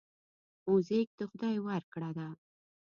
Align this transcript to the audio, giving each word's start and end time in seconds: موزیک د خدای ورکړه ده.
موزیک 0.67 1.07
د 1.19 1.21
خدای 1.29 1.57
ورکړه 1.67 2.09
ده. 2.17 2.27